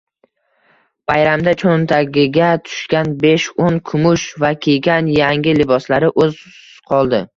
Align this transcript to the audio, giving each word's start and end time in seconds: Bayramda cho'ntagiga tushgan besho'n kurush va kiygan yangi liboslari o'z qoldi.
Bayramda 1.09 1.51
cho'ntagiga 1.63 2.47
tushgan 2.69 3.13
besho'n 3.25 3.77
kurush 3.91 4.27
va 4.45 4.51
kiygan 4.67 5.15
yangi 5.21 5.55
liboslari 5.61 6.11
o'z 6.25 6.41
qoldi. 6.93 7.23